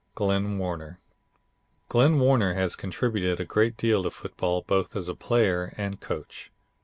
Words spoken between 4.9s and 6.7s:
as a player and coach.